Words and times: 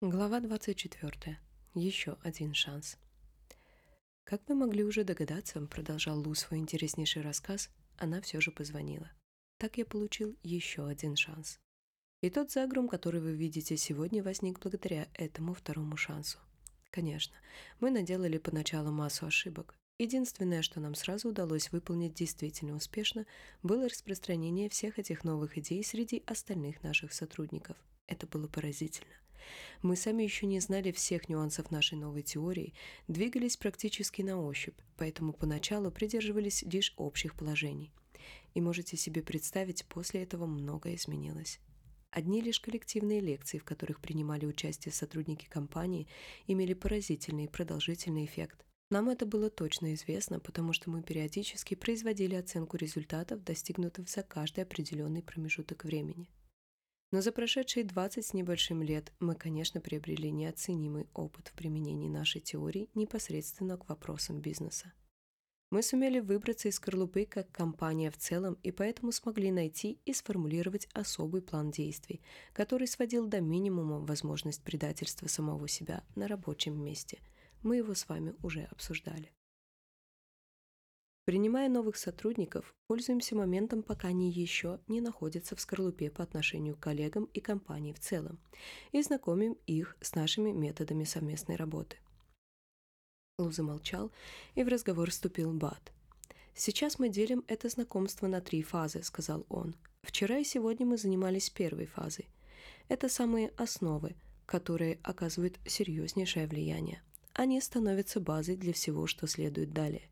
Глава 0.00 0.40
24. 0.40 1.38
Еще 1.74 2.18
один 2.22 2.52
шанс. 2.52 2.98
Как 4.24 4.42
вы 4.48 4.54
могли 4.54 4.84
уже 4.84 5.04
догадаться, 5.04 5.60
продолжал 5.62 6.18
Лу 6.20 6.34
свой 6.34 6.58
интереснейший 6.58 7.22
рассказ, 7.22 7.70
она 7.96 8.20
все 8.20 8.40
же 8.40 8.50
позвонила. 8.50 9.10
Так 9.56 9.78
я 9.78 9.86
получил 9.86 10.36
еще 10.42 10.86
один 10.86 11.16
шанс. 11.16 11.58
И 12.20 12.28
тот 12.28 12.50
загрум, 12.50 12.88
который 12.88 13.20
вы 13.20 13.34
видите 13.34 13.76
сегодня, 13.76 14.22
возник 14.22 14.60
благодаря 14.60 15.08
этому 15.14 15.54
второму 15.54 15.96
шансу. 15.96 16.38
Конечно, 16.90 17.36
мы 17.80 17.90
наделали 17.90 18.36
поначалу 18.38 18.90
массу 18.90 19.26
ошибок. 19.26 19.74
Единственное, 19.98 20.62
что 20.62 20.80
нам 20.80 20.96
сразу 20.96 21.28
удалось 21.28 21.70
выполнить 21.70 22.14
действительно 22.14 22.74
успешно, 22.74 23.26
было 23.62 23.88
распространение 23.88 24.68
всех 24.68 24.98
этих 24.98 25.22
новых 25.24 25.56
идей 25.56 25.82
среди 25.84 26.22
остальных 26.26 26.82
наших 26.82 27.14
сотрудников. 27.14 27.76
Это 28.06 28.26
было 28.26 28.48
поразительно. 28.48 29.14
Мы 29.82 29.96
сами 29.96 30.22
еще 30.22 30.46
не 30.46 30.60
знали 30.60 30.92
всех 30.92 31.28
нюансов 31.28 31.70
нашей 31.70 31.98
новой 31.98 32.22
теории, 32.22 32.74
двигались 33.08 33.56
практически 33.56 34.22
на 34.22 34.40
ощупь, 34.40 34.78
поэтому 34.96 35.32
поначалу 35.32 35.90
придерживались 35.90 36.62
лишь 36.62 36.94
общих 36.96 37.34
положений. 37.34 37.92
И 38.54 38.60
можете 38.60 38.96
себе 38.96 39.22
представить, 39.22 39.84
после 39.86 40.22
этого 40.22 40.46
многое 40.46 40.94
изменилось. 40.94 41.60
Одни 42.10 42.40
лишь 42.40 42.60
коллективные 42.60 43.20
лекции, 43.20 43.58
в 43.58 43.64
которых 43.64 44.00
принимали 44.00 44.46
участие 44.46 44.92
сотрудники 44.92 45.46
компании, 45.48 46.06
имели 46.46 46.72
поразительный 46.72 47.46
и 47.46 47.48
продолжительный 47.48 48.24
эффект. 48.24 48.64
Нам 48.90 49.08
это 49.08 49.26
было 49.26 49.50
точно 49.50 49.94
известно, 49.94 50.38
потому 50.38 50.72
что 50.72 50.90
мы 50.90 51.02
периодически 51.02 51.74
производили 51.74 52.36
оценку 52.36 52.76
результатов, 52.76 53.42
достигнутых 53.42 54.08
за 54.08 54.22
каждый 54.22 54.62
определенный 54.62 55.22
промежуток 55.22 55.84
времени. 55.84 56.28
Но 57.14 57.20
за 57.20 57.30
прошедшие 57.30 57.84
20 57.84 58.26
с 58.26 58.34
небольшим 58.34 58.82
лет 58.82 59.12
мы, 59.20 59.36
конечно, 59.36 59.80
приобрели 59.80 60.32
неоценимый 60.32 61.06
опыт 61.14 61.46
в 61.46 61.52
применении 61.52 62.08
нашей 62.08 62.40
теории 62.40 62.90
непосредственно 62.96 63.76
к 63.76 63.88
вопросам 63.88 64.40
бизнеса. 64.40 64.92
Мы 65.70 65.84
сумели 65.84 66.18
выбраться 66.18 66.66
из 66.66 66.74
скорлупы 66.74 67.24
как 67.24 67.52
компания 67.52 68.10
в 68.10 68.16
целом 68.16 68.58
и 68.64 68.72
поэтому 68.72 69.12
смогли 69.12 69.52
найти 69.52 70.00
и 70.04 70.12
сформулировать 70.12 70.88
особый 70.92 71.40
план 71.40 71.70
действий, 71.70 72.20
который 72.52 72.88
сводил 72.88 73.28
до 73.28 73.40
минимума 73.40 74.00
возможность 74.00 74.64
предательства 74.64 75.28
самого 75.28 75.68
себя 75.68 76.02
на 76.16 76.26
рабочем 76.26 76.82
месте. 76.82 77.20
Мы 77.62 77.76
его 77.76 77.94
с 77.94 78.08
вами 78.08 78.34
уже 78.42 78.64
обсуждали. 78.72 79.30
Принимая 81.24 81.70
новых 81.70 81.96
сотрудников, 81.96 82.74
пользуемся 82.86 83.34
моментом, 83.34 83.82
пока 83.82 84.08
они 84.08 84.30
еще 84.30 84.80
не 84.88 85.00
находятся 85.00 85.56
в 85.56 85.60
скорлупе 85.60 86.10
по 86.10 86.22
отношению 86.22 86.76
к 86.76 86.80
коллегам 86.80 87.24
и 87.32 87.40
компании 87.40 87.94
в 87.94 87.98
целом, 87.98 88.38
и 88.92 89.00
знакомим 89.00 89.56
их 89.66 89.96
с 90.02 90.14
нашими 90.14 90.50
методами 90.50 91.04
совместной 91.04 91.56
работы. 91.56 91.96
Лу 93.38 93.50
замолчал, 93.50 94.12
и 94.54 94.62
в 94.62 94.68
разговор 94.68 95.10
вступил 95.10 95.52
Бат. 95.54 95.92
«Сейчас 96.54 96.98
мы 96.98 97.08
делим 97.08 97.42
это 97.48 97.70
знакомство 97.70 98.26
на 98.26 98.42
три 98.42 98.62
фазы»,— 98.62 99.02
сказал 99.02 99.46
он. 99.48 99.74
«Вчера 100.02 100.38
и 100.38 100.44
сегодня 100.44 100.84
мы 100.84 100.98
занимались 100.98 101.48
первой 101.48 101.86
фазой. 101.86 102.28
Это 102.88 103.08
самые 103.08 103.48
основы, 103.56 104.14
которые 104.44 105.00
оказывают 105.02 105.58
серьезнейшее 105.66 106.46
влияние. 106.46 107.02
Они 107.32 107.60
становятся 107.62 108.20
базой 108.20 108.56
для 108.56 108.74
всего, 108.74 109.06
что 109.06 109.26
следует 109.26 109.72
далее. 109.72 110.08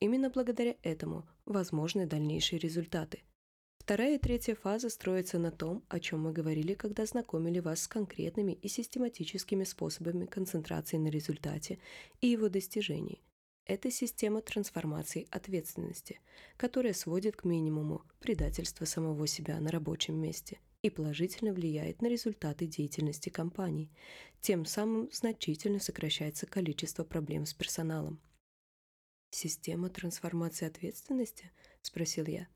Именно 0.00 0.30
благодаря 0.30 0.76
этому 0.82 1.26
возможны 1.44 2.06
дальнейшие 2.06 2.58
результаты. 2.58 3.22
Вторая 3.78 4.16
и 4.16 4.18
третья 4.18 4.54
фаза 4.54 4.90
строятся 4.90 5.38
на 5.38 5.50
том, 5.50 5.84
о 5.88 6.00
чем 6.00 6.22
мы 6.22 6.32
говорили, 6.32 6.74
когда 6.74 7.06
знакомили 7.06 7.60
вас 7.60 7.82
с 7.82 7.88
конкретными 7.88 8.52
и 8.52 8.68
систематическими 8.68 9.64
способами 9.64 10.26
концентрации 10.26 10.96
на 10.96 11.06
результате 11.08 11.78
и 12.20 12.26
его 12.26 12.48
достижении. 12.48 13.22
Это 13.64 13.90
система 13.90 14.42
трансформации 14.42 15.28
ответственности, 15.30 16.20
которая 16.56 16.92
сводит 16.94 17.36
к 17.36 17.44
минимуму 17.44 18.02
предательство 18.20 18.84
самого 18.84 19.26
себя 19.26 19.60
на 19.60 19.70
рабочем 19.70 20.20
месте 20.20 20.60
и 20.82 20.90
положительно 20.90 21.52
влияет 21.52 22.02
на 22.02 22.08
результаты 22.08 22.66
деятельности 22.66 23.28
компании. 23.28 23.90
Тем 24.40 24.66
самым 24.66 25.08
значительно 25.12 25.80
сокращается 25.80 26.46
количество 26.46 27.02
проблем 27.02 27.46
с 27.46 27.54
персоналом. 27.54 28.20
«Система 29.30 29.90
трансформации 29.90 30.66
ответственности?»— 30.66 31.52
спросил 31.82 32.26
я. 32.26 32.48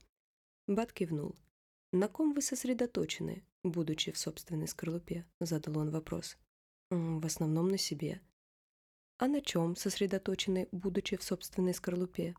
Бат 0.67 0.93
кивнул. 0.93 1.37
«На 1.93 2.09
ком 2.09 2.33
вы 2.33 2.43
сосредоточены, 2.43 3.45
будучи 3.63 4.13
в 4.13 4.19
собственной 4.19 4.69
скорлупе?»— 4.69 5.27
задал 5.41 5.79
он 5.79 5.91
вопрос. 5.91 6.37
«В 6.91 7.27
основном 7.27 7.69
на 7.69 7.79
себе». 7.79 8.21
«А 9.19 9.27
на 9.27 9.41
чем 9.41 9.77
сосредоточены, 9.77 10.69
будучи 10.73 11.17
в 11.17 11.23
собственной 11.23 11.75
скорлупе?» 11.75 12.35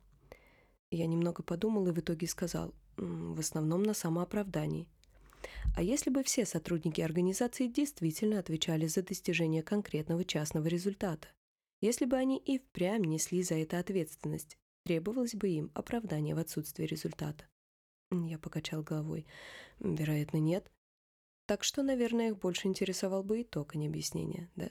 Я 0.89 1.07
немного 1.07 1.43
подумал 1.43 1.87
и 1.87 1.91
в 1.91 1.99
итоге 1.99 2.27
сказал, 2.27 2.73
в 2.97 3.39
основном 3.39 3.83
на 3.83 3.93
самооправдании. 3.93 4.87
А 5.75 5.81
если 5.81 6.09
бы 6.09 6.23
все 6.23 6.45
сотрудники 6.45 7.01
организации 7.01 7.67
действительно 7.67 8.39
отвечали 8.39 8.87
за 8.87 9.01
достижение 9.01 9.63
конкретного 9.63 10.23
частного 10.25 10.67
результата? 10.67 11.27
Если 11.81 12.05
бы 12.05 12.15
они 12.15 12.37
и 12.37 12.59
впрямь 12.59 13.03
несли 13.03 13.41
за 13.41 13.55
это 13.55 13.79
ответственность, 13.79 14.57
требовалось 14.85 15.35
бы 15.35 15.49
им 15.49 15.71
оправдание 15.73 16.35
в 16.35 16.39
отсутствии 16.39 16.85
результата. 16.85 17.47
Я 18.11 18.37
покачал 18.37 18.83
головой. 18.83 19.25
Вероятно, 19.79 20.37
нет. 20.37 20.71
Так 21.47 21.63
что, 21.63 21.81
наверное, 21.81 22.29
их 22.29 22.37
больше 22.37 22.67
интересовал 22.67 23.23
бы 23.23 23.41
итог, 23.41 23.73
а 23.73 23.77
не 23.77 23.87
объяснение, 23.87 24.49
да? 24.55 24.69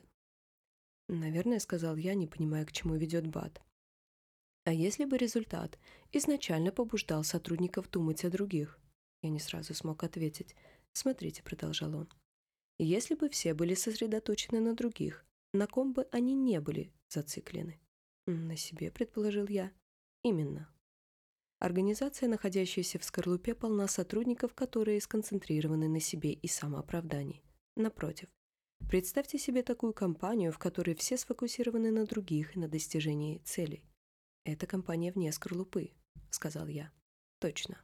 Наверное, 1.09 1.59
сказал 1.59 1.97
я, 1.97 2.15
не 2.15 2.29
понимая, 2.29 2.65
к 2.65 2.73
чему 2.73 2.95
ведет 2.95 3.27
Бат. 3.27 3.61
А 4.65 4.73
если 4.73 5.05
бы 5.05 5.19
результат 5.19 5.79
изначально 6.13 6.71
побуждал 6.71 7.25
сотрудников 7.25 7.91
думать 7.91 8.25
о 8.25 8.31
других? 8.31 8.79
Я 9.23 9.31
не 9.31 9.41
сразу 9.41 9.75
смог 9.75 10.05
ответить. 10.05 10.55
Смотрите, 10.93 11.43
продолжал 11.43 11.97
он. 11.97 12.09
Если 12.79 13.15
бы 13.15 13.29
все 13.29 13.53
были 13.55 13.75
сосредоточены 13.75 14.61
на 14.61 14.75
других, 14.75 15.27
на 15.53 15.67
ком 15.67 15.93
бы 15.93 16.07
они 16.13 16.35
не 16.35 16.61
были 16.61 16.93
зациклены. 17.09 17.81
На 18.27 18.57
себе, 18.57 18.91
предположил 18.91 19.47
я. 19.49 19.73
Именно. 20.23 20.73
Организация, 21.59 22.29
находящаяся 22.29 22.99
в 22.99 23.05
скорлупе, 23.05 23.55
полна 23.55 23.87
сотрудников, 23.89 24.55
которые 24.55 25.01
сконцентрированы 25.01 25.89
на 25.89 26.01
себе 26.01 26.33
и 26.33 26.47
самооправдании. 26.47 27.43
Напротив, 27.77 28.29
представьте 28.89 29.39
себе 29.39 29.63
такую 29.63 29.93
компанию, 29.93 30.53
в 30.53 30.59
которой 30.59 30.95
все 30.95 31.17
сфокусированы 31.17 31.91
на 31.91 32.07
других 32.07 32.57
и 32.57 32.59
на 32.59 32.69
достижении 32.69 33.39
целей. 33.39 33.85
Это 34.45 34.67
компания 34.67 35.13
вне 35.13 35.33
скорлупы, 35.33 35.93
сказал 36.31 36.67
я. 36.67 36.93
Точно. 37.41 37.79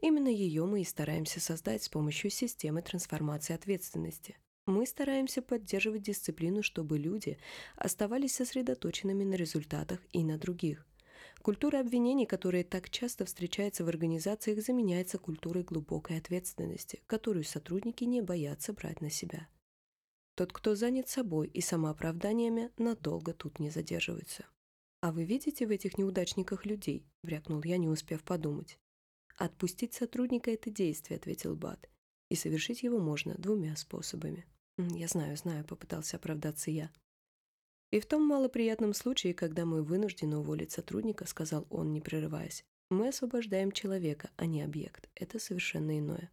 Именно 0.00 0.28
ее 0.28 0.64
мы 0.66 0.82
и 0.82 0.84
стараемся 0.84 1.40
создать 1.40 1.82
с 1.82 1.88
помощью 1.88 2.30
системы 2.30 2.82
трансформации 2.82 3.54
ответственности. 3.54 4.36
Мы 4.66 4.86
стараемся 4.86 5.42
поддерживать 5.42 6.02
дисциплину, 6.02 6.62
чтобы 6.62 6.98
люди 6.98 7.38
оставались 7.76 8.34
сосредоточенными 8.34 9.24
на 9.24 9.34
результатах 9.34 10.00
и 10.12 10.22
на 10.22 10.38
других. 10.38 10.86
Культура 11.42 11.80
обвинений, 11.80 12.26
которая 12.26 12.64
так 12.64 12.90
часто 12.90 13.24
встречается 13.24 13.84
в 13.84 13.88
организациях, 13.88 14.62
заменяется 14.62 15.18
культурой 15.18 15.62
глубокой 15.62 16.18
ответственности, 16.18 17.02
которую 17.06 17.44
сотрудники 17.44 18.04
не 18.04 18.20
боятся 18.20 18.74
брать 18.74 19.00
на 19.00 19.10
себя. 19.10 19.48
Тот, 20.36 20.52
кто 20.52 20.74
занят 20.74 21.08
собой 21.08 21.48
и 21.48 21.60
самооправданиями, 21.60 22.70
надолго 22.76 23.32
тут 23.32 23.58
не 23.58 23.70
задерживается. 23.70 24.46
«А 25.02 25.12
вы 25.12 25.24
видите 25.24 25.66
в 25.66 25.70
этих 25.70 25.96
неудачниках 25.96 26.66
людей?»– 26.66 27.06
врякнул 27.22 27.62
я, 27.64 27.78
не 27.78 27.88
успев 27.88 28.22
подумать. 28.22 28.78
«Отпустить 29.36 29.94
сотрудника– 29.94 30.50
это 30.52 30.70
действие»,– 30.70 31.16
ответил 31.18 31.56
Бат. 31.56 31.88
«И 32.30 32.34
совершить 32.36 32.82
его 32.82 32.98
можно 32.98 33.34
двумя 33.34 33.76
способами». 33.76 34.46
«Я 34.78 35.08
знаю, 35.08 35.36
знаю»,— 35.36 35.64
попытался 35.68 36.16
оправдаться 36.16 36.70
я. 36.70 36.90
«И 37.90 38.00
в 38.00 38.06
том 38.06 38.22
малоприятном 38.22 38.94
случае, 38.94 39.34
когда 39.34 39.64
мы 39.64 39.82
вынуждены 39.82 40.38
уволить 40.38 40.72
сотрудника»,— 40.72 41.24
сказал 41.26 41.66
он, 41.70 41.92
не 41.92 42.00
прерываясь, 42.00 42.64
«мы 42.88 43.08
освобождаем 43.08 43.72
человека, 43.72 44.30
а 44.36 44.46
не 44.46 44.62
объект. 44.62 45.10
Это 45.14 45.38
совершенно 45.38 45.98
иное». 45.98 46.30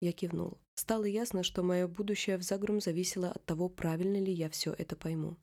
Я 0.00 0.12
кивнул. 0.12 0.58
Стало 0.74 1.04
ясно, 1.04 1.42
что 1.42 1.62
мое 1.62 1.86
будущее 1.86 2.38
в 2.38 2.42
Загрум 2.42 2.80
зависело 2.80 3.30
от 3.30 3.44
того, 3.44 3.68
правильно 3.68 4.16
ли 4.16 4.32
я 4.32 4.48
все 4.48 4.72
это 4.72 4.96
пойму. 4.96 5.36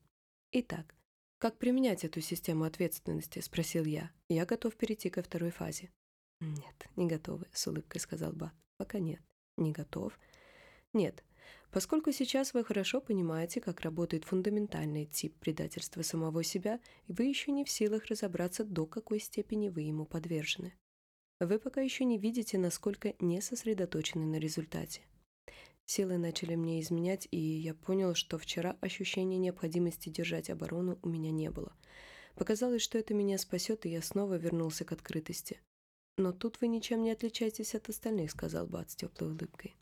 «Итак, 0.50 0.96
как 1.38 1.58
применять 1.58 2.04
эту 2.04 2.20
систему 2.20 2.64
ответственности?»— 2.64 3.38
спросил 3.40 3.84
я. 3.84 4.10
«Я 4.28 4.46
готов 4.46 4.76
перейти 4.76 5.10
ко 5.10 5.22
второй 5.22 5.50
фазе». 5.50 5.90
«Нет, 6.40 6.88
не 6.96 7.06
готовы»,— 7.06 7.46
с 7.52 7.66
улыбкой 7.68 8.00
сказал 8.00 8.32
Бат. 8.32 8.52
«Пока 8.78 8.98
нет». 8.98 9.20
«Не 9.58 9.72
готов?» 9.72 10.18
«Нет, 10.94 11.22
Поскольку 11.70 12.12
сейчас 12.12 12.54
вы 12.54 12.64
хорошо 12.64 13.00
понимаете, 13.00 13.60
как 13.60 13.82
работает 13.82 14.24
фундаментальный 14.24 15.04
тип 15.04 15.34
предательства 15.38 16.00
самого 16.00 16.42
себя, 16.42 16.80
вы 17.08 17.24
еще 17.24 17.52
не 17.52 17.64
в 17.64 17.70
силах 17.70 18.06
разобраться, 18.06 18.64
до 18.64 18.86
какой 18.86 19.20
степени 19.20 19.68
вы 19.68 19.82
ему 19.82 20.06
подвержены. 20.06 20.72
Вы 21.40 21.58
пока 21.58 21.82
еще 21.82 22.04
не 22.04 22.18
видите, 22.18 22.58
насколько 22.58 23.14
не 23.20 23.40
сосредоточены 23.42 24.24
на 24.24 24.36
результате. 24.36 25.02
Силы 25.84 26.18
начали 26.18 26.54
мне 26.54 26.80
изменять, 26.80 27.28
и 27.30 27.38
я 27.38 27.74
понял, 27.74 28.14
что 28.14 28.38
вчера 28.38 28.76
ощущения 28.80 29.38
необходимости 29.38 30.08
держать 30.08 30.50
оборону 30.50 30.98
у 31.02 31.08
меня 31.08 31.30
не 31.30 31.50
было. 31.50 31.72
Показалось, 32.34 32.82
что 32.82 32.98
это 32.98 33.14
меня 33.14 33.38
спасет, 33.38 33.84
и 33.84 33.90
я 33.90 34.02
снова 34.02 34.34
вернулся 34.34 34.84
к 34.84 34.92
открытости. 34.92 35.60
«Но 36.18 36.32
тут 36.32 36.60
вы 36.60 36.66
ничем 36.66 37.02
не 37.02 37.12
отличаетесь 37.12 37.76
от 37.76 37.88
остальных»,— 37.88 38.30
сказал 38.32 38.66
Бат 38.66 38.90
с 38.90 38.96
теплой 38.96 39.30
улыбкой. 39.30 39.76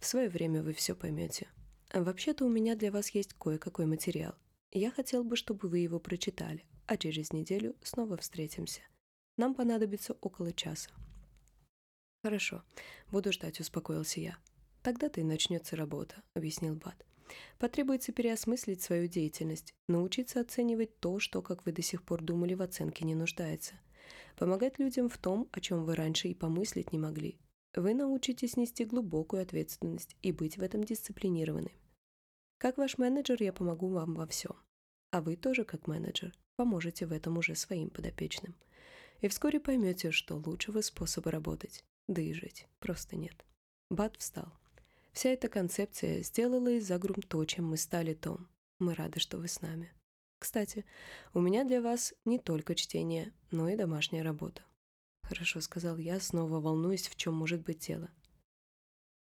«В 0.00 0.06
свое 0.06 0.28
время 0.28 0.60
вы 0.60 0.74
все 0.74 0.96
поймете. 0.96 1.46
Вообще-то 1.94 2.44
у 2.44 2.48
меня 2.48 2.74
для 2.74 2.90
вас 2.90 3.10
есть 3.10 3.34
кое-какой 3.34 3.86
материал. 3.86 4.34
Я 4.72 4.90
хотел 4.90 5.22
бы, 5.22 5.36
чтобы 5.36 5.68
вы 5.68 5.78
его 5.78 6.00
прочитали, 6.00 6.66
а 6.86 6.96
через 6.96 7.32
неделю 7.32 7.76
снова 7.82 8.16
встретимся. 8.16 8.80
Нам 9.36 9.54
понадобится 9.54 10.14
около 10.20 10.52
часа». 10.52 10.90
«Хорошо, 12.24 12.64
буду 13.12 13.32
ждать»,— 13.32 13.60
успокоился 13.60 14.20
я. 14.20 14.36
Тогда-то 14.82 15.20
и 15.20 15.24
начнется 15.24 15.76
работа, 15.76 16.16
объяснил 16.34 16.74
Бат. 16.74 17.06
Потребуется 17.58 18.10
переосмыслить 18.10 18.82
свою 18.82 19.06
деятельность, 19.06 19.74
научиться 19.86 20.40
оценивать 20.40 20.98
то, 20.98 21.20
что, 21.20 21.40
как 21.40 21.64
вы 21.66 21.72
до 21.72 21.82
сих 21.82 22.02
пор 22.02 22.22
думали, 22.22 22.54
в 22.54 22.62
оценке 22.62 23.04
не 23.04 23.14
нуждается. 23.14 23.74
Помогать 24.36 24.78
людям 24.78 25.08
в 25.08 25.18
том, 25.18 25.48
о 25.52 25.60
чем 25.60 25.84
вы 25.84 25.94
раньше 25.94 26.28
и 26.28 26.34
помыслить 26.34 26.92
не 26.92 26.98
могли. 26.98 27.38
Вы 27.74 27.94
научитесь 27.94 28.56
нести 28.56 28.84
глубокую 28.84 29.42
ответственность 29.42 30.16
и 30.22 30.32
быть 30.32 30.58
в 30.58 30.62
этом 30.62 30.84
дисциплинированным. 30.84 31.72
Как 32.58 32.76
ваш 32.76 32.98
менеджер 32.98 33.42
я 33.42 33.52
помогу 33.52 33.88
вам 33.88 34.14
во 34.14 34.26
всем. 34.26 34.56
А 35.10 35.20
вы 35.20 35.36
тоже, 35.36 35.64
как 35.64 35.86
менеджер, 35.86 36.34
поможете 36.56 37.06
в 37.06 37.12
этом 37.12 37.38
уже 37.38 37.54
своим 37.54 37.90
подопечным. 37.90 38.54
И 39.20 39.28
вскоре 39.28 39.60
поймете, 39.60 40.10
что 40.10 40.36
лучшего 40.36 40.80
способа 40.80 41.30
работать, 41.30 41.84
да 42.08 42.20
и 42.20 42.32
жить, 42.32 42.66
просто 42.78 43.16
нет. 43.16 43.44
Бат 43.90 44.16
встал. 44.16 44.52
Вся 45.12 45.30
эта 45.30 45.48
концепция 45.48 46.22
сделала 46.22 46.68
из 46.68 46.86
Загрум 46.86 47.22
то, 47.22 47.44
чем 47.44 47.66
мы 47.66 47.76
стали 47.76 48.14
Том. 48.14 48.48
Мы 48.78 48.94
рады, 48.94 49.18
что 49.18 49.38
вы 49.38 49.48
с 49.48 49.60
нами. 49.60 49.92
Кстати, 50.38 50.84
у 51.34 51.40
меня 51.40 51.64
для 51.64 51.82
вас 51.82 52.14
не 52.24 52.38
только 52.38 52.74
чтение, 52.74 53.32
но 53.50 53.68
и 53.68 53.76
домашняя 53.76 54.22
работа. 54.22 54.62
Хорошо, 55.22 55.60
сказал 55.60 55.98
я, 55.98 56.20
снова 56.20 56.60
волнуюсь, 56.60 57.08
в 57.08 57.16
чем 57.16 57.34
может 57.34 57.62
быть 57.62 57.86
дело. 57.86 58.10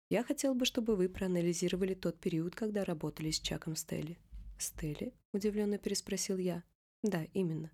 Я 0.09 0.23
хотел 0.23 0.55
бы, 0.55 0.65
чтобы 0.65 0.95
вы 0.95 1.09
проанализировали 1.09 1.93
тот 1.93 2.19
период, 2.19 2.55
когда 2.55 2.85
работали 2.85 3.29
с 3.31 3.39
Чаком 3.39 3.75
Стелли. 3.75 4.17
Стелли? 4.57 5.13
Удивленно 5.33 5.77
переспросил 5.77 6.37
я. 6.37 6.63
Да, 7.03 7.25
именно. 7.33 7.71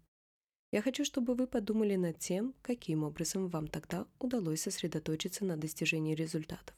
Я 0.72 0.82
хочу, 0.82 1.06
чтобы 1.06 1.36
вы 1.36 1.46
подумали 1.46 1.96
над 1.96 2.18
тем, 2.18 2.56
каким 2.64 3.04
образом 3.04 3.50
вам 3.50 3.68
тогда 3.68 4.08
удалось 4.18 4.62
сосредоточиться 4.62 5.46
на 5.46 5.58
достижении 5.58 6.16
результатов 6.16 6.76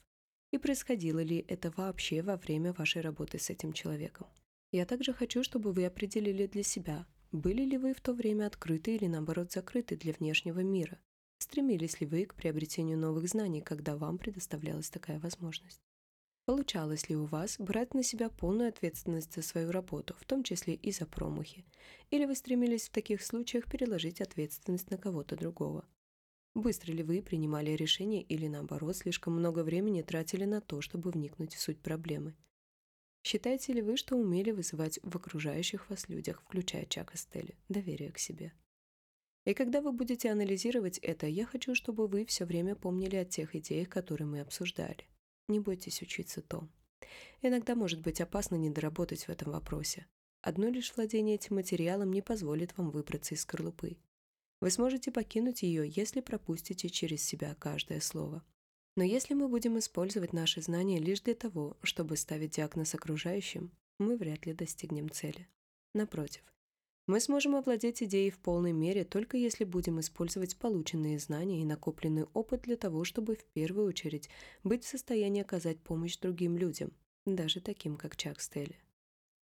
и 0.52 0.58
происходило 0.58 1.20
ли 1.20 1.46
это 1.48 1.72
вообще 1.72 2.22
во 2.22 2.38
время 2.38 2.74
вашей 2.74 3.02
работы 3.02 3.40
с 3.40 3.50
этим 3.50 3.74
человеком. 3.74 4.28
Я 4.76 4.86
также 4.86 5.14
хочу, 5.14 5.42
чтобы 5.42 5.72
вы 5.72 5.86
определили 5.86 6.48
для 6.48 6.62
себя, 6.62 7.08
были 7.32 7.64
ли 7.64 7.78
вы 7.78 7.94
в 7.94 8.02
то 8.02 8.12
время 8.12 8.46
открыты 8.46 8.98
или 8.98 9.08
наоборот 9.08 9.50
закрыты 9.50 9.96
для 9.96 10.12
внешнего 10.12 10.60
мира, 10.60 11.00
стремились 11.38 12.02
ли 12.02 12.06
вы 12.06 12.26
к 12.26 12.36
приобретению 12.36 12.98
новых 12.98 13.30
знаний, 13.30 13.62
когда 13.62 13.96
вам 13.96 14.18
предоставлялась 14.18 14.90
такая 14.90 15.18
возможность. 15.22 15.80
Получалось 16.44 17.08
ли 17.08 17.16
у 17.16 17.24
вас 17.24 17.56
брать 17.58 17.94
на 17.94 18.04
себя 18.04 18.30
полную 18.30 18.68
ответственность 18.68 19.34
за 19.34 19.44
свою 19.44 19.72
работу, 19.72 20.14
в 20.20 20.26
том 20.26 20.44
числе 20.44 20.74
и 20.74 20.92
за 20.92 21.06
промахи? 21.06 21.64
Или 22.12 22.26
вы 22.26 22.36
стремились 22.36 22.90
в 22.90 22.92
таких 22.92 23.22
случаях 23.24 23.72
переложить 23.72 24.20
ответственность 24.20 24.92
на 24.92 24.98
кого-то 24.98 25.38
другого? 25.38 25.86
Быстро 26.54 26.92
ли 26.92 27.02
вы 27.02 27.22
принимали 27.22 27.72
решения 27.72 28.22
или, 28.22 28.48
наоборот, 28.48 28.98
слишком 28.98 29.36
много 29.36 29.64
времени 29.64 30.02
тратили 30.02 30.44
на 30.44 30.60
то, 30.60 30.82
чтобы 30.82 31.12
вникнуть 31.12 31.54
в 31.56 31.62
суть 31.62 31.80
проблемы? 31.80 32.36
Считаете 33.26 33.74
ли 33.74 33.82
вы, 33.82 33.98
что 33.98 34.16
умели 34.16 34.52
вызывать 34.52 35.00
в 35.02 35.16
окружающих 35.16 35.90
вас 35.90 36.10
людях, 36.10 36.44
включая 36.44 36.86
Чака 36.86 37.18
Стелли, 37.18 37.58
доверие 37.70 38.12
к 38.12 38.20
себе? 38.20 38.54
И 39.46 39.56
когда 39.56 39.82
вы 39.82 39.94
будете 39.94 40.32
анализировать 40.32 41.00
это, 41.00 41.26
я 41.26 41.48
хочу, 41.48 41.74
чтобы 41.74 42.06
вы 42.06 42.26
все 42.26 42.46
время 42.46 42.76
помнили 42.76 43.16
о 43.16 43.26
тех 43.26 43.56
идеях, 43.56 43.90
которые 43.90 44.28
мы 44.28 44.42
обсуждали. 44.42 45.08
Не 45.48 45.60
бойтесь 45.60 46.04
учиться 46.04 46.44
то. 46.44 46.70
Иногда 47.42 47.74
может 47.74 48.02
быть 48.02 48.22
опасно 48.22 48.58
не 48.58 48.70
доработать 48.70 49.24
в 49.24 49.30
этом 49.30 49.54
вопросе. 49.54 50.06
Одно 50.42 50.70
лишь 50.70 50.96
владение 50.96 51.34
этим 51.34 51.56
материалом 51.56 52.14
не 52.14 52.22
позволит 52.22 52.78
вам 52.78 52.92
выбраться 52.92 53.34
из 53.34 53.42
скорлупы. 53.42 53.98
Вы 54.62 54.70
сможете 54.70 55.12
покинуть 55.12 55.64
ее, 55.64 55.90
если 55.90 56.22
пропустите 56.22 56.90
через 56.90 57.24
себя 57.24 57.56
каждое 57.56 58.02
слово. 58.02 58.44
Но 58.96 59.04
если 59.04 59.34
мы 59.34 59.50
будем 59.50 59.78
использовать 59.78 60.32
наши 60.32 60.62
знания 60.62 61.00
лишь 61.00 61.22
для 61.22 61.36
того, 61.36 61.78
чтобы 61.84 62.16
ставить 62.16 62.52
диагноз 62.52 62.96
окружающим, 62.96 63.72
мы 64.00 64.16
вряд 64.18 64.46
ли 64.46 64.54
достигнем 64.54 65.10
цели. 65.10 65.48
Напротив, 65.94 66.44
мы 67.08 67.20
сможем 67.20 67.56
овладеть 67.56 68.02
идеей 68.02 68.32
в 68.32 68.40
полной 68.40 68.72
мере 68.72 69.04
только 69.04 69.38
если 69.38 69.64
будем 69.64 70.00
использовать 70.00 70.58
полученные 70.58 71.20
знания 71.20 71.62
и 71.62 71.66
накопленный 71.66 72.24
опыт 72.34 72.62
для 72.62 72.78
того, 72.78 73.04
чтобы 73.04 73.36
в 73.36 73.46
первую 73.54 73.88
очередь 73.88 74.30
быть 74.64 74.84
в 74.84 74.88
состоянии 74.88 75.42
оказать 75.42 75.80
помощь 75.80 76.18
другим 76.18 76.58
людям, 76.58 76.92
даже 77.26 77.62
таким, 77.62 77.98
как 77.98 78.18
Чак 78.18 78.42
Стелли. 78.42 78.80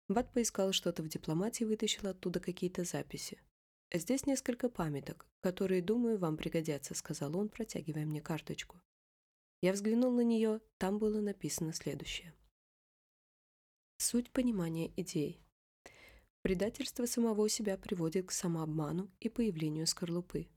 Бат 0.07 0.31
поискал 0.31 0.71
что-то 0.71 1.03
в 1.03 1.09
дипломатии 1.09 1.63
и 1.63 1.67
вытащил 1.67 2.07
оттуда 2.07 2.39
какие-то 2.39 2.83
записи. 2.83 3.41
«Здесь 3.93 4.25
несколько 4.25 4.69
памяток, 4.69 5.27
которые, 5.41 5.81
думаю, 5.81 6.17
вам 6.17 6.37
пригодятся»,— 6.37 6.93
сказал 6.95 7.35
он, 7.35 7.49
протягивая 7.49 8.05
мне 8.05 8.21
карточку. 8.21 8.81
Я 9.61 9.73
взглянул 9.73 10.11
на 10.11 10.21
нее, 10.21 10.59
там 10.77 10.97
было 10.97 11.21
написано 11.21 11.71
следующее. 11.71 12.33
Суть 13.97 14.31
понимания 14.31 14.91
идей. 14.97 15.39
Предательство 16.41 17.05
самого 17.05 17.47
себя 17.47 17.77
приводит 17.77 18.27
к 18.27 18.31
самообману 18.31 19.11
и 19.19 19.29
появлению 19.29 19.85
скорлупы. 19.85 20.47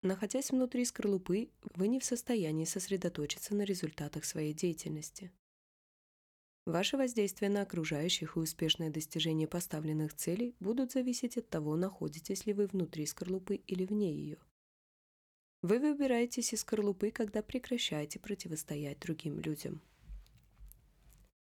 Находясь 0.00 0.50
внутри 0.50 0.86
скорлупы, 0.86 1.50
вы 1.74 1.88
не 1.88 2.00
в 2.00 2.04
состоянии 2.04 2.64
сосредоточиться 2.64 3.54
на 3.54 3.62
результатах 3.62 4.24
своей 4.24 4.54
деятельности. 4.54 5.30
Ваше 6.64 6.96
воздействие 6.96 7.50
на 7.50 7.62
окружающих 7.62 8.36
и 8.36 8.40
успешное 8.40 8.88
достижение 8.88 9.46
поставленных 9.46 10.14
целей 10.14 10.56
будут 10.58 10.92
зависеть 10.92 11.36
от 11.36 11.50
того, 11.50 11.76
находитесь 11.76 12.46
ли 12.46 12.54
вы 12.54 12.66
внутри 12.66 13.04
скорлупы 13.04 13.56
или 13.56 13.84
вне 13.84 14.14
ее. 14.14 14.38
Вы 15.62 15.78
выбираетесь 15.78 16.52
из 16.52 16.62
скорлупы, 16.62 17.12
когда 17.12 17.40
прекращаете 17.40 18.18
противостоять 18.18 18.98
другим 18.98 19.38
людям. 19.38 19.80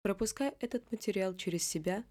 Пропуская 0.03 0.55
этот 0.59 0.91
материал 0.91 1.35
через 1.35 1.67
себя, 1.67 2.05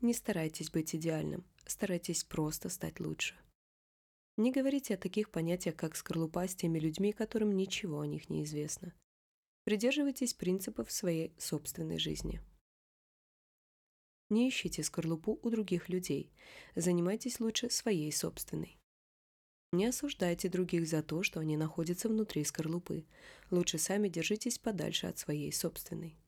не 0.00 0.14
старайтесь 0.14 0.70
быть 0.70 0.94
идеальным, 0.94 1.44
старайтесь 1.66 2.22
просто 2.22 2.68
стать 2.68 3.00
лучше. 3.00 3.34
Не 4.36 4.52
говорите 4.52 4.94
о 4.94 4.98
таких 4.98 5.30
понятиях, 5.30 5.74
как 5.74 5.96
скорлупа 5.96 6.46
с 6.46 6.54
теми 6.54 6.78
людьми, 6.78 7.12
которым 7.12 7.56
ничего 7.56 8.00
о 8.00 8.06
них 8.06 8.30
не 8.30 8.44
известно. 8.44 8.94
Придерживайтесь 9.64 10.32
принципов 10.32 10.92
своей 10.92 11.34
собственной 11.38 11.98
жизни. 11.98 12.40
Не 14.28 14.48
ищите 14.48 14.84
скорлупу 14.84 15.40
у 15.42 15.50
других 15.50 15.88
людей, 15.88 16.32
занимайтесь 16.76 17.40
лучше 17.40 17.68
своей 17.68 18.12
собственной. 18.12 18.79
Не 19.72 19.86
осуждайте 19.86 20.48
других 20.48 20.88
за 20.88 21.02
то, 21.02 21.22
что 21.22 21.38
они 21.38 21.56
находятся 21.56 22.08
внутри 22.08 22.44
скорлупы. 22.44 23.04
Лучше 23.50 23.78
сами 23.78 24.08
держитесь 24.08 24.58
подальше 24.58 25.06
от 25.06 25.18
своей 25.18 25.52
собственной. 25.52 26.18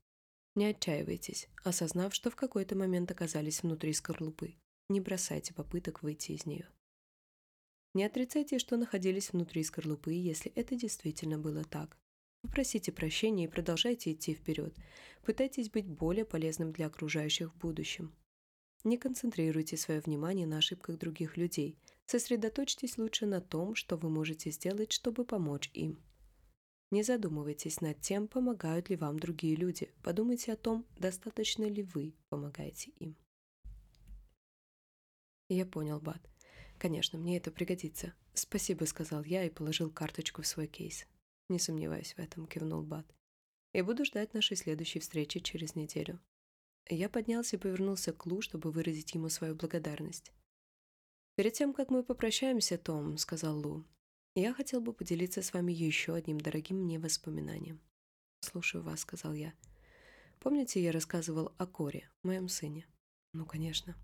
Не 0.55 0.67
отчаивайтесь, 0.67 1.49
осознав, 1.65 2.15
что 2.15 2.31
в 2.31 2.37
какой-то 2.37 2.77
момент 2.77 3.11
оказались 3.11 3.63
внутри 3.63 3.93
скорлупы. 3.95 4.55
Не 4.89 5.01
бросайте 5.01 5.55
попыток 5.55 6.03
выйти 6.03 6.33
из 6.33 6.47
нее. 6.47 6.69
Не 7.95 8.05
отрицайте, 8.05 8.59
что 8.59 8.77
находились 8.77 9.33
внутри 9.33 9.65
скорлупы, 9.65 10.13
если 10.13 10.53
это 10.53 10.77
действительно 10.77 11.39
было 11.39 11.65
так. 11.65 11.99
Попросите 12.43 12.93
прощения 12.93 13.45
и 13.45 13.49
продолжайте 13.49 14.13
идти 14.13 14.35
вперед. 14.35 14.77
Пытайтесь 15.25 15.71
быть 15.71 15.87
более 15.87 16.25
полезным 16.25 16.73
для 16.73 16.87
окружающих 16.87 17.53
в 17.53 17.59
будущем. 17.59 18.15
Не 18.85 18.99
концентрируйте 18.99 19.77
свое 19.77 20.01
внимание 20.01 20.47
на 20.47 20.59
ошибках 20.59 20.99
других 20.99 21.37
людей. 21.37 21.79
Сосредоточьтесь 22.07 22.99
лучше 22.99 23.27
на 23.27 23.41
том, 23.41 23.75
что 23.75 23.97
вы 23.97 24.11
можете 24.11 24.51
сделать, 24.51 24.93
чтобы 24.93 25.25
помочь 25.25 25.71
им. 25.73 26.03
Не 26.91 27.03
задумывайтесь 27.03 27.81
над 27.81 28.01
тем, 28.01 28.29
помогают 28.29 28.91
ли 28.91 28.97
вам 28.97 29.19
другие 29.19 29.57
люди. 29.57 29.91
Подумайте 30.03 30.53
о 30.53 30.57
том, 30.57 30.87
достаточно 30.99 31.65
ли 31.65 31.83
вы 31.83 32.15
помогаете 32.29 32.91
им. 32.99 33.17
Я 35.49 35.65
понял, 35.65 36.01
Бат. 36.01 36.21
Конечно, 36.79 37.19
мне 37.19 37.39
это 37.39 37.51
пригодится. 37.51 38.15
Спасибо, 38.35 38.85
сказал 38.85 39.25
я 39.25 39.45
и 39.45 39.51
положил 39.51 39.91
карточку 39.91 40.43
в 40.43 40.47
свой 40.47 40.67
кейс. 40.67 41.07
«Не 41.49 41.59
сомневаюсь 41.59 42.15
в 42.15 42.19
этом»,— 42.19 42.47
кивнул 42.49 42.83
Бат. 42.83 43.07
«И 43.75 43.83
буду 43.83 44.07
ждать 44.07 44.33
нашей 44.33 44.57
следующей 44.57 45.01
встречи 45.01 45.41
через 45.41 45.75
неделю». 45.75 46.19
Я 46.89 47.09
поднялся 47.09 47.57
и 47.57 47.59
повернулся 47.59 48.13
к 48.13 48.25
Лу, 48.27 48.41
чтобы 48.41 48.71
выразить 48.71 49.15
ему 49.15 49.29
свою 49.29 49.55
благодарность. 49.55 50.33
«Перед 51.35 51.55
тем, 51.55 51.73
как 51.73 51.91
мы 51.91 52.03
попрощаемся, 52.03 52.79
Том»,— 52.79 53.17
сказал 53.19 53.59
Лу, 53.59 53.85
«я 54.35 54.53
хотел 54.53 54.81
бы 54.81 54.93
поделиться 54.93 55.43
с 55.43 55.53
вами 55.53 55.73
еще 55.73 56.15
одним 56.15 56.41
дорогим 56.41 56.85
мне 56.85 56.99
воспоминанием». 56.99 57.81
«Слушаю 58.41 58.83
вас»,— 58.83 59.01
сказал 59.03 59.33
я. 59.33 59.55
Помните, 60.43 60.83
я 60.83 60.91
рассказывал 60.91 61.53
о 61.57 61.67
Коре, 61.67 62.11
моем 62.25 62.49
сыне? 62.49 62.85
Ну, 63.33 63.47
конечно. 63.47 63.95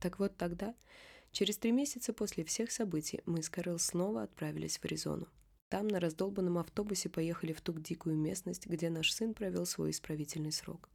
Так 0.00 0.18
вот 0.18 0.36
тогда, 0.36 0.74
через 1.32 1.56
три 1.56 1.72
месяца 1.72 2.12
после 2.12 2.44
всех 2.44 2.70
событий, 2.70 3.22
мы 3.24 3.42
с 3.42 3.48
Кэрол 3.48 3.78
снова 3.78 4.24
отправились 4.24 4.76
в 4.76 4.84
Аризону. 4.84 5.28
Там 5.70 5.88
на 5.88 5.98
раздолбанном 5.98 6.58
автобусе 6.58 7.08
поехали 7.08 7.54
в 7.54 7.62
ту 7.62 7.72
дикую 7.72 8.18
местность, 8.18 8.66
где 8.66 8.90
наш 8.90 9.10
сын 9.14 9.32
провел 9.32 9.64
свой 9.64 9.92
исправительный 9.92 10.52
срок. 10.52 10.90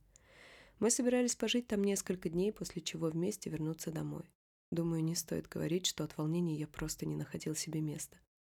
Мы 0.77 0.91
собирались 0.91 1.35
пожить 1.35 1.65
там 1.65 1.83
несколько 1.83 2.29
дней, 2.29 2.53
после 2.53 2.79
чего 2.83 3.07
вместе 3.07 3.49
вернуться 3.49 3.89
домой. 3.89 4.29
Думаю, 4.73 5.03
не 5.03 5.13
стоит 5.13 5.47
говорить, 5.47 5.85
что 5.85 6.03
от 6.03 6.17
волнения 6.17 6.55
я 6.55 6.65
просто 6.65 7.05
не 7.05 7.15
находил 7.15 7.53
себе 7.53 7.79
места. 7.79 8.17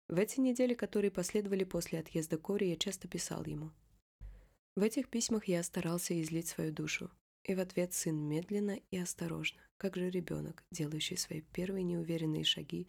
В 0.08 0.20
эти 0.20 0.40
недели, 0.40 0.76
которые 0.76 1.10
последовали 1.10 1.64
после 1.64 1.98
отъезда 1.98 2.38
Кори, 2.38 2.66
я 2.66 2.76
часто 2.76 3.08
писал 3.08 3.44
ему. 3.46 3.72
В 4.76 4.84
этих 4.84 5.10
письмах 5.10 5.48
я 5.48 5.64
старался 5.64 6.22
излить 6.22 6.48
свою 6.48 6.72
душу. 6.72 7.10
И 7.46 7.56
в 7.56 7.60
ответ 7.60 7.96
сын 7.96 8.16
медленно 8.16 8.80
и 8.92 8.98
осторожно, 8.98 9.60
как 9.78 9.96
же 9.96 10.12
ребенок, 10.12 10.64
делающий 10.70 11.18
свои 11.18 11.42
первые 11.42 11.84
неуверенные 11.84 12.44
шаги, 12.44 12.88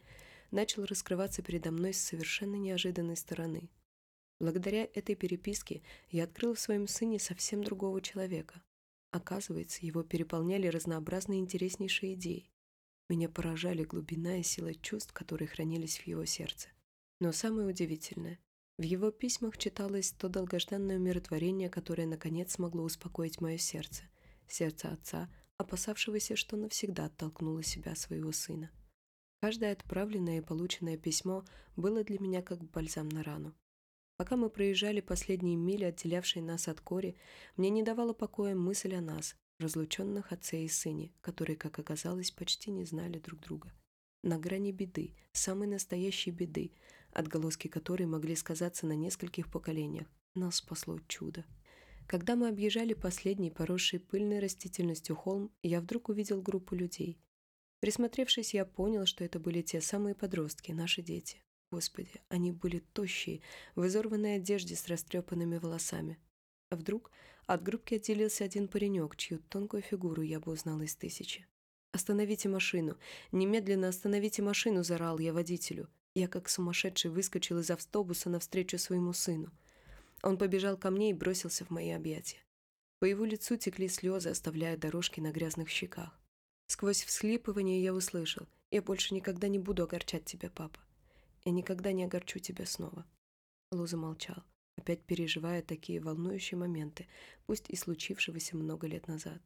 начал 0.50 0.84
раскрываться 0.84 1.40
передо 1.40 1.70
мной 1.70 1.94
с 1.94 2.02
совершенно 2.02 2.56
неожиданной 2.56 3.16
стороны. 3.16 3.70
Благодаря 4.38 4.86
этой 4.92 5.14
переписке 5.14 5.80
я 6.10 6.24
открыл 6.24 6.52
в 6.52 6.60
своем 6.60 6.86
сыне 6.86 7.18
совсем 7.18 7.64
другого 7.64 8.02
человека. 8.02 8.62
Оказывается, 9.12 9.86
его 9.86 10.02
переполняли 10.02 10.66
разнообразные 10.66 11.40
интереснейшие 11.40 12.12
идеи. 12.12 12.50
Меня 13.08 13.28
поражали 13.28 13.84
глубина 13.84 14.38
и 14.38 14.42
сила 14.42 14.74
чувств, 14.74 15.12
которые 15.12 15.48
хранились 15.48 15.98
в 15.98 16.06
его 16.06 16.24
сердце. 16.24 16.68
Но 17.20 17.32
самое 17.32 17.68
удивительное, 17.68 18.38
в 18.76 18.82
его 18.82 19.10
письмах 19.10 19.56
читалось 19.56 20.12
то 20.12 20.28
долгожданное 20.28 20.96
умиротворение, 20.96 21.68
которое 21.68 22.06
наконец 22.06 22.54
смогло 22.54 22.82
успокоить 22.82 23.40
мое 23.40 23.56
сердце, 23.56 24.04
сердце 24.48 24.88
отца, 24.88 25.30
опасавшегося, 25.58 26.34
что 26.34 26.56
навсегда 26.56 27.06
оттолкнуло 27.06 27.62
себя 27.62 27.94
своего 27.94 28.32
сына. 28.32 28.70
Каждое 29.40 29.72
отправленное 29.72 30.38
и 30.38 30.44
полученное 30.44 30.96
письмо 30.96 31.44
было 31.76 32.02
для 32.02 32.18
меня 32.18 32.42
как 32.42 32.64
бальзам 32.64 33.08
на 33.10 33.22
рану. 33.22 33.54
Пока 34.16 34.36
мы 34.36 34.48
проезжали 34.48 35.00
последние 35.00 35.56
мили, 35.56 35.84
отделявшие 35.84 36.42
нас 36.42 36.66
от 36.66 36.80
Кори, 36.80 37.16
мне 37.56 37.70
не 37.70 37.82
давала 37.82 38.12
покоя 38.12 38.54
мысль 38.54 38.94
о 38.94 39.00
нас, 39.00 39.36
разлученных 39.58 40.32
отце 40.32 40.64
и 40.64 40.68
сыне, 40.68 41.12
которые, 41.20 41.56
как 41.56 41.78
оказалось, 41.78 42.30
почти 42.30 42.70
не 42.70 42.84
знали 42.84 43.18
друг 43.18 43.40
друга. 43.40 43.72
На 44.22 44.38
грани 44.38 44.72
беды, 44.72 45.14
самой 45.32 45.68
настоящей 45.68 46.30
беды, 46.30 46.72
отголоски 47.12 47.68
которой 47.68 48.06
могли 48.06 48.34
сказаться 48.36 48.86
на 48.86 48.96
нескольких 48.96 49.50
поколениях, 49.50 50.08
нас 50.34 50.56
спасло 50.56 50.98
чудо. 51.08 51.44
Когда 52.06 52.36
мы 52.36 52.48
объезжали 52.48 52.92
последний 52.94 53.50
поросший 53.50 54.00
пыльной 54.00 54.40
растительностью 54.40 55.16
холм, 55.16 55.50
я 55.62 55.80
вдруг 55.80 56.08
увидел 56.08 56.42
группу 56.42 56.74
людей. 56.74 57.18
Присмотревшись, 57.80 58.54
я 58.54 58.64
понял, 58.64 59.06
что 59.06 59.24
это 59.24 59.38
были 59.38 59.62
те 59.62 59.80
самые 59.80 60.14
подростки, 60.14 60.72
наши 60.72 61.02
дети. 61.02 61.42
Господи, 61.70 62.12
они 62.28 62.52
были 62.52 62.78
тощие, 62.78 63.40
в 63.74 63.86
изорванной 63.86 64.36
одежде 64.36 64.76
с 64.76 64.86
растрепанными 64.86 65.58
волосами. 65.58 66.18
А 66.70 66.76
вдруг 66.76 67.10
от 67.46 67.62
группки 67.62 67.94
отделился 67.94 68.44
один 68.44 68.68
паренек, 68.68 69.16
чью 69.16 69.38
тонкую 69.48 69.82
фигуру 69.82 70.22
я 70.22 70.40
бы 70.40 70.52
узнал 70.52 70.80
из 70.80 70.96
тысячи. 70.96 71.46
«Остановите 71.92 72.48
машину! 72.48 72.96
Немедленно 73.32 73.88
остановите 73.88 74.42
машину!»– 74.42 74.82
зарал 74.84 75.18
я 75.18 75.32
водителю. 75.32 75.88
Я 76.14 76.28
как 76.28 76.48
сумасшедший 76.48 77.10
выскочил 77.10 77.58
из 77.58 77.70
автобуса 77.70 78.30
навстречу 78.30 78.78
своему 78.78 79.12
сыну. 79.12 79.52
Он 80.22 80.38
побежал 80.38 80.76
ко 80.76 80.90
мне 80.90 81.10
и 81.10 81.14
бросился 81.14 81.64
в 81.64 81.70
мои 81.70 81.90
объятия. 81.90 82.38
По 82.98 83.04
его 83.04 83.24
лицу 83.24 83.56
текли 83.56 83.88
слезы, 83.88 84.30
оставляя 84.30 84.76
дорожки 84.76 85.20
на 85.20 85.30
грязных 85.30 85.68
щеках. 85.68 86.18
Сквозь 86.66 87.04
всхлипывание 87.04 87.82
я 87.82 87.92
услышал, 87.92 88.48
«Я 88.70 88.80
больше 88.80 89.14
никогда 89.14 89.48
не 89.48 89.58
буду 89.58 89.82
огорчать 89.82 90.24
тебя, 90.24 90.50
папа. 90.50 90.80
Я 91.44 91.52
никогда 91.52 91.92
не 91.92 92.04
огорчу 92.04 92.38
тебя 92.38 92.64
снова». 92.64 93.04
Луза 93.70 93.96
молчал 93.96 94.44
опять 94.76 95.02
переживая 95.04 95.62
такие 95.62 96.00
волнующие 96.00 96.58
моменты, 96.58 97.06
пусть 97.46 97.68
и 97.70 97.76
случившегося 97.76 98.56
много 98.56 98.86
лет 98.86 99.08
назад. 99.08 99.40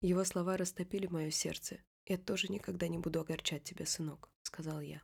Его 0.00 0.24
слова 0.24 0.56
растопили 0.56 1.06
мое 1.06 1.30
сердце. 1.30 1.78
«Я 2.06 2.16
тоже 2.18 2.48
никогда 2.48 2.88
не 2.88 2.98
буду 2.98 3.20
огорчать 3.20 3.64
тебя, 3.64 3.86
сынок»,— 3.86 4.28
сказал 4.42 4.80
я. 4.80 5.02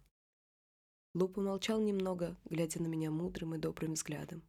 Лу 1.15 1.29
помолчал 1.29 1.81
немного, 1.81 2.37
глядя 2.45 2.83
на 2.83 2.87
меня 2.87 3.11
мудрым 3.11 3.55
и 3.55 3.59
добрым 3.59 3.95
взглядом. 3.95 4.43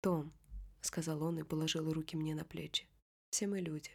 «Том»,— 0.00 0.32
сказал 0.80 1.22
он 1.22 1.38
и 1.38 1.42
положил 1.42 1.92
руки 1.92 2.16
мне 2.16 2.34
на 2.34 2.44
плечи,— 2.44 2.88
«все 3.30 3.46
мы 3.46 3.60
люди. 3.60 3.90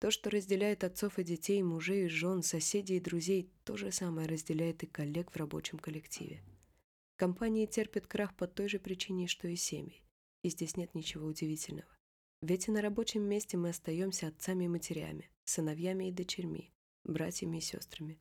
То, 0.00 0.10
что 0.10 0.30
разделяет 0.30 0.82
отцов 0.82 1.18
и 1.18 1.24
детей, 1.24 1.62
мужей 1.62 2.06
и 2.06 2.08
жен, 2.08 2.42
соседей 2.42 2.96
и 2.96 3.00
друзей, 3.00 3.52
то 3.64 3.76
же 3.76 3.92
самое 3.92 4.26
разделяет 4.26 4.82
и 4.82 4.86
коллег 4.86 5.30
в 5.30 5.36
рабочем 5.36 5.78
коллективе. 5.78 6.42
Компании 7.20 7.66
терпят 7.66 8.06
крах 8.06 8.34
по 8.34 8.46
той 8.46 8.66
же 8.66 8.78
причине, 8.78 9.26
что 9.26 9.46
и 9.46 9.54
семьи. 9.54 10.02
И 10.42 10.48
здесь 10.48 10.78
нет 10.78 10.94
ничего 10.94 11.26
удивительного. 11.26 11.94
Ведь 12.40 12.66
и 12.66 12.70
на 12.70 12.80
рабочем 12.80 13.24
месте 13.24 13.58
мы 13.58 13.68
остаемся 13.68 14.28
отцами 14.28 14.64
и 14.64 14.68
матерями, 14.68 15.30
сыновьями 15.44 16.08
и 16.08 16.12
дочерьми, 16.12 16.72
братьями 17.04 17.58
и 17.58 17.60
сестрами. 17.60 18.18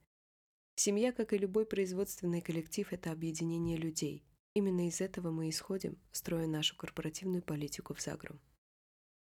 Семья, 0.75 1.13
как 1.13 1.31
и 1.31 1.37
любой 1.37 1.65
производственный 1.65 2.41
коллектив, 2.41 2.91
это 2.91 3.13
объединение 3.13 3.77
людей. 3.77 4.25
Именно 4.53 4.89
из 4.89 4.99
этого 4.99 5.31
мы 5.31 5.47
исходим, 5.47 5.97
строя 6.11 6.45
нашу 6.45 6.75
корпоративную 6.75 7.41
политику 7.41 7.93
в 7.93 8.01
Загрум. 8.01 8.41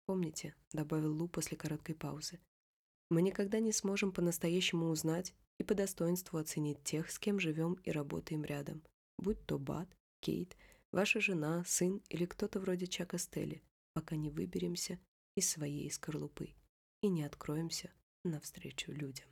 Помните, 0.08 0.56
добавил 0.74 1.15
Лу 1.15 1.27
после 1.27 1.56
короткой 1.56 1.94
паузы, 1.94 2.39
мы 3.12 3.22
никогда 3.22 3.60
не 3.60 3.74
сможем 3.74 4.12
по-настоящему 4.12 4.89
узнать 4.89 5.36
и 5.60 5.63
по 5.63 5.75
достоинству 5.75 6.39
оценить 6.39 6.84
тех, 6.84 7.12
с 7.12 7.20
кем 7.20 7.39
живем 7.39 7.74
и 7.84 7.91
работаем 7.91 8.44
рядом 8.44 8.82
будь 9.22 9.46
то 9.46 9.58
Бат, 9.58 9.88
Кейт, 10.20 10.58
ваша 10.92 11.22
жена, 11.22 11.63
сын 11.66 12.01
или 12.10 12.25
кто-то 12.25 12.60
вроде 12.60 12.88
Чака 12.88 13.18
Стелли, 13.18 13.63
пока 13.94 14.18
не 14.18 14.30
выберемся 14.30 15.00
из 15.36 15.50
своей 15.50 15.90
скорлупы 15.90 16.54
и 17.01 17.08
не 17.08 17.24
откроемся 17.24 17.92
навстречу 18.24 18.92
людям. 18.92 19.30